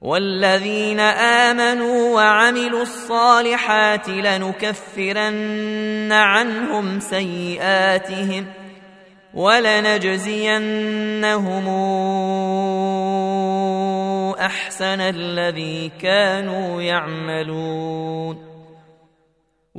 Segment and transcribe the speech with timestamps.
[0.00, 8.46] والذين آمنوا وعملوا الصالحات لنكفرن عنهم سيئاتهم
[9.34, 10.80] ولنجزينهم
[14.40, 18.49] أحسن الذي كانوا يعملون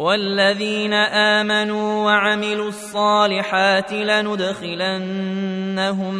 [0.00, 5.08] والذين آمنوا وعملوا الصالحات لندخلنهم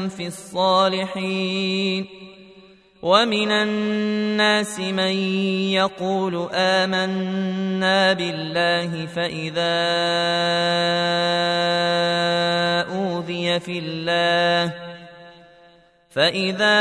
[0.09, 2.07] في الصالحين.
[3.03, 5.17] ومن الناس من
[5.73, 9.77] يقول آمنا بالله فإذا
[12.93, 14.73] أوذي في الله
[16.11, 16.81] فإذا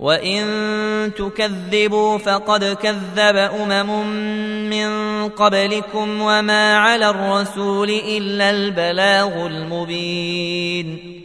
[0.00, 4.06] وان تكذبوا فقد كذب امم
[4.70, 4.90] من
[5.28, 11.20] قبلكم وما على الرسول الا البلاغ المبين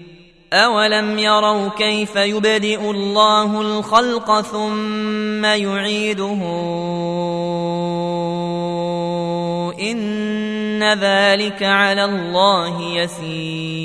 [0.54, 6.42] أولم يروا كيف يبدئ الله الخلق ثم يعيده
[9.80, 13.85] إن ذلك على الله يسير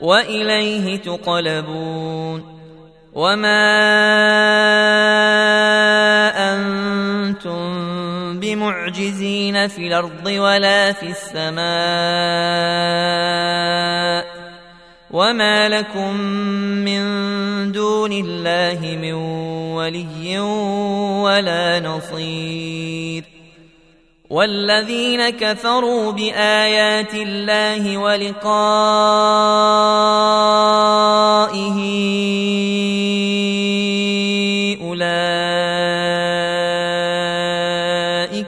[0.00, 2.60] وإليه تقلبون
[3.14, 3.70] وما
[6.52, 7.60] أنتم
[8.40, 11.60] بمعجزين في الأرض ولا في السماء
[15.10, 16.16] وما لكم
[16.84, 17.02] من
[17.72, 19.12] دون الله من
[19.74, 20.38] ولي
[21.20, 22.99] ولا نصير
[24.30, 28.40] والذين كفروا بآيات الله ولقائه
[34.82, 35.74] أولئك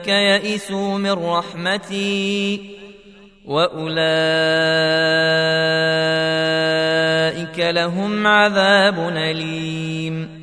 [0.07, 2.59] يئسوا من رحمتي
[3.45, 3.93] وأولئك
[7.59, 10.42] لهم عذاب أليم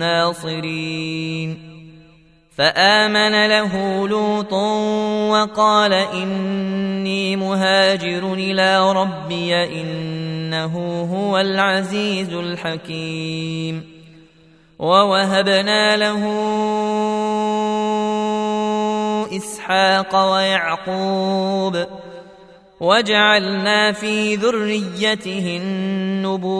[0.00, 1.70] ناصرين
[2.56, 3.72] فآمن له
[4.08, 4.52] لوط
[5.32, 10.74] وقال إني مهاجر إلى ربي إنه
[11.12, 14.00] هو العزيز الحكيم.
[14.80, 16.22] ووهبنا له
[19.36, 21.86] إسحاق ويعقوب
[22.80, 26.56] وجعلنا في ذريته النبوءة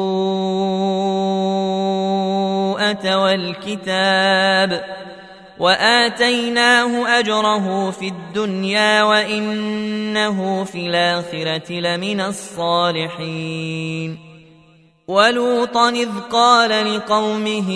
[3.17, 4.84] والكتاب
[5.58, 14.18] وآتيناه أجره في الدنيا وإنه في الآخرة لمن الصالحين
[15.09, 17.71] ولوطا إذ قال لقومه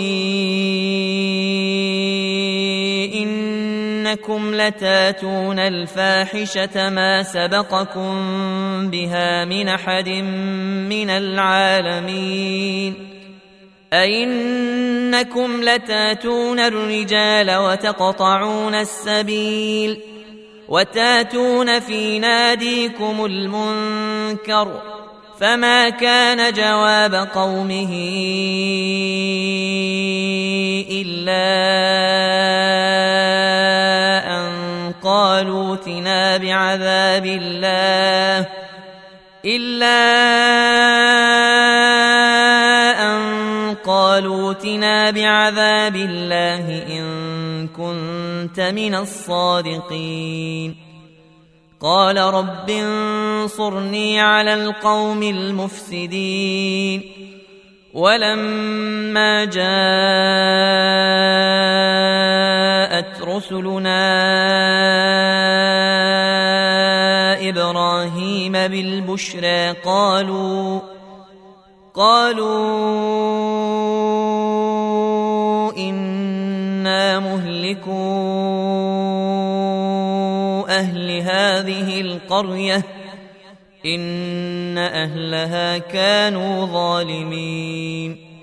[4.05, 8.15] إنكم لتاتون الفاحشة ما سبقكم
[8.91, 10.09] بها من أحد
[10.89, 12.95] من العالمين.
[13.93, 20.01] أئنكم لتاتون الرجال وتقطعون السبيل
[20.69, 24.83] وتاتون في ناديكم المنكر
[25.41, 27.93] فما كان جواب قومه
[30.91, 31.45] إلا
[35.75, 38.49] ائتنا بعذاب الله
[39.45, 40.01] إلا
[43.03, 43.21] أن
[43.85, 47.05] قالوا ائتنا بعذاب الله إن
[47.69, 50.77] كنت من الصادقين.
[51.81, 57.03] قال رب انصرني على القوم المفسدين.
[57.95, 59.65] ولما جاءت
[63.23, 64.54] رسلنا
[67.49, 70.81] إبراهيم بالبشرى قالوا
[71.95, 72.93] قالوا
[75.77, 78.25] إنا مهلكو
[80.69, 82.83] هذا هذه القرية
[83.87, 88.35] إن أهلها كانوا ظالمين.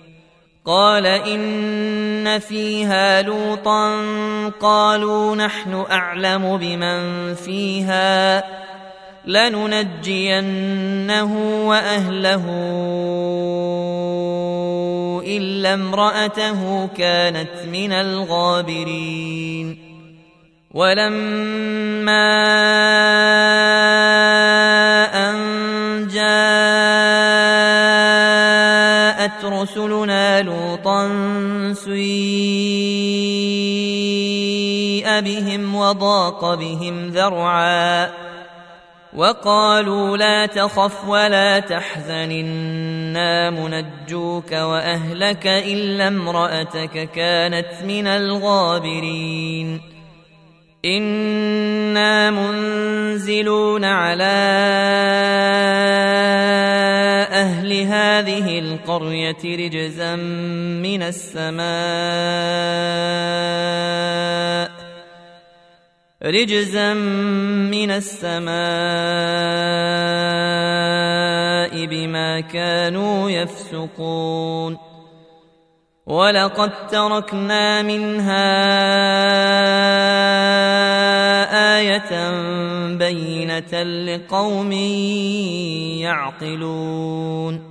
[0.65, 4.01] قال إن فيها لوطا
[4.61, 8.43] قالوا نحن أعلم بمن فيها.
[9.25, 10.81] لننجينه
[11.67, 12.45] وأهله
[15.25, 19.77] إلا امرأته كانت من الغابرين.
[20.71, 22.31] ولما
[25.29, 25.37] أن
[26.07, 26.31] جاءت
[29.45, 31.09] رسلنا لوطا
[31.73, 32.01] سيء
[35.19, 38.20] بهم وضاق بهم ذرعا
[39.13, 49.81] وقالوا لا تخف ولا تحزن إنا منجوك وأهلك إلا امرأتك كانت من الغابرين.
[50.85, 54.23] إنا منزلون على
[57.31, 61.61] أهل هذه القرية رجزا من السماء.
[66.23, 68.51] رجزا من السماء
[71.85, 74.77] بما كانوا يفسقون.
[76.05, 78.61] ولقد تركنا منها
[81.79, 82.31] إيه
[82.97, 84.71] بينه لقوم
[86.01, 87.70] يعقلون.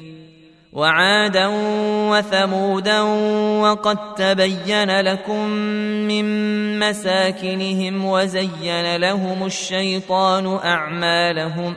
[0.73, 1.47] وعادا
[2.11, 3.01] وثمودا
[3.61, 5.49] وقد تبين لكم
[6.07, 6.25] من
[6.79, 11.75] مساكنهم وزين لهم الشيطان أعمالهم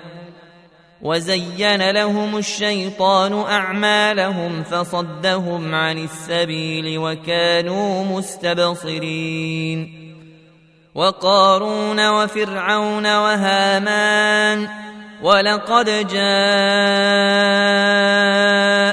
[1.02, 10.04] وزين لهم الشيطان أعمالهم فصدهم عن السبيل وكانوا مستبصرين
[10.94, 14.68] وقارون وفرعون وهامان
[15.22, 15.88] ولقد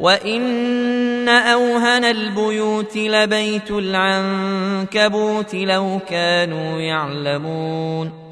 [0.00, 8.26] وان اوهن البيوت لبيت العنكبوت لو كانوا يعلمون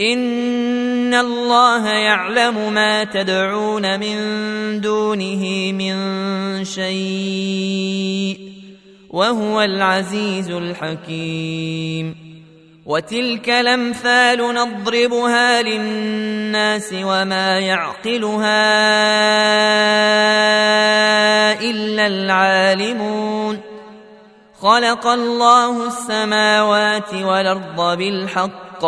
[0.00, 4.16] ان الله يعلم ما تدعون من
[4.80, 5.94] دونه من
[6.64, 8.38] شيء
[9.10, 12.23] وهو العزيز الحكيم
[12.86, 18.64] وتلك الأمثال نضربها للناس وما يعقلها
[21.60, 23.60] إلا العالمون.
[24.60, 28.84] خلق الله السماوات والأرض بالحق.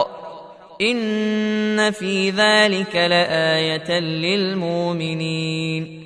[0.81, 6.06] إن في ذلك لآية للمؤمنين.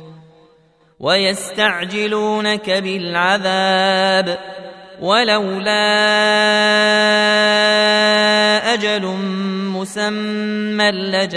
[1.01, 4.37] ويستعجلونك بالعذاب
[5.01, 5.93] ولولا
[8.73, 9.05] أجل
[9.75, 11.35] مسمى لجاءهم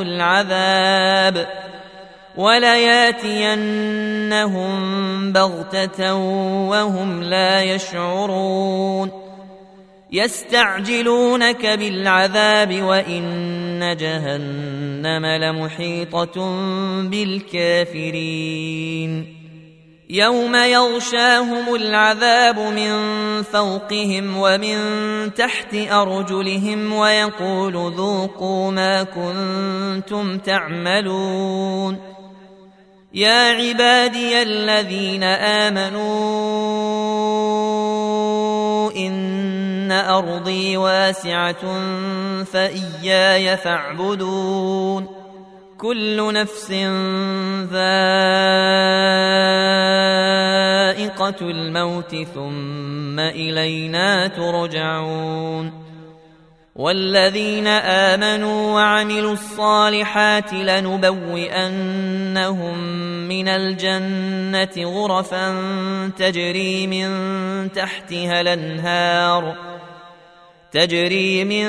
[0.00, 1.46] العذاب
[2.36, 3.72] ولياتينهم
[5.32, 6.14] بغتة
[6.68, 9.25] وهم لا يشعرون
[10.16, 16.36] يستعجلونك بالعذاب وإن جهنم لمحيطة
[17.10, 18.56] بالكافرين.
[20.10, 22.92] يوم يغشاهم العذاب من
[23.42, 24.78] فوقهم ومن
[25.34, 31.98] تحت أرجلهم ويقول ذوقوا ما كنتم تعملون.
[33.14, 36.56] يا عبادي الذين آمنوا
[39.86, 41.64] ان ارضي واسعه
[42.44, 45.06] فاياي فاعبدون
[45.78, 46.70] كل نفس
[47.70, 48.20] ذائقه
[51.40, 55.85] الموت ثم الينا ترجعون
[56.76, 61.98] والذين آمنوا وعملوا الصالحات لنبوئنهم
[63.28, 65.60] من الجنة غرفا
[66.18, 67.08] تجري من
[67.72, 69.56] تحتها الأنهار
[70.72, 71.66] تجري من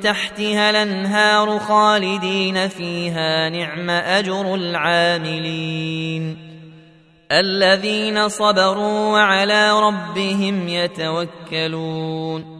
[0.00, 6.36] تحتها الأنهار خالدين فيها نعم أجر العاملين
[7.32, 12.59] الذين صبروا وعلى ربهم يتوكلون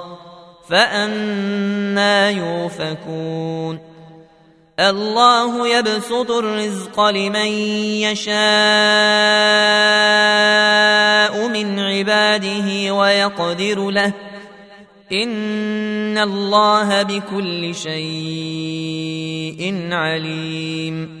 [0.71, 3.79] فأنا يوفكون.
[4.79, 7.47] الله يبسط الرزق لمن
[8.01, 8.37] يشاء
[11.47, 14.13] من عباده ويقدر له.
[15.11, 19.09] إن الله بكل شيء
[19.91, 21.20] عليم.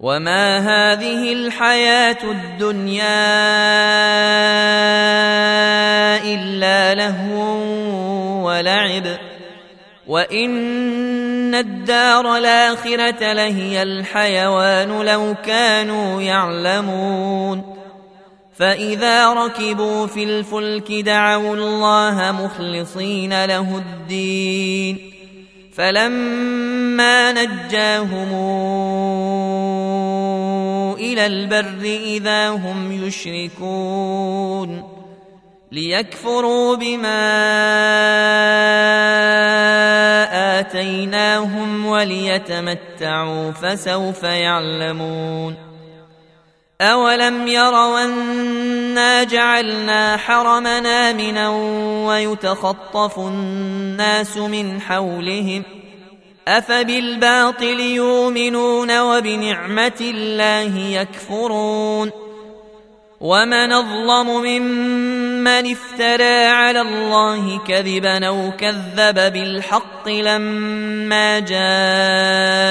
[0.00, 3.04] وما هذه الحياة الدنيا
[6.24, 7.40] إلا لهو
[8.46, 9.18] ولعب
[10.06, 17.76] وإن الدار الآخرة لهي الحيوان لو كانوا يعلمون
[18.56, 25.19] فإذا ركبوا في الفلك دعوا الله مخلصين له الدين
[25.80, 28.32] فلما نجاهم
[30.94, 34.84] إلى البر إذا هم يشركون
[35.72, 37.20] ليكفروا بما
[40.60, 45.69] آتيناهم وليتمتعوا فسوف يعلمون
[46.80, 51.48] أولم يروا أنا جعلنا حرمنا آمنا
[52.06, 55.62] ويتخطف الناس من حولهم
[56.48, 62.10] أفبالباطل يؤمنون وبنعمة الله يكفرون
[63.20, 72.70] ومن اظلم ممن افترى على الله كذبا أو كذب بالحق لما جاءه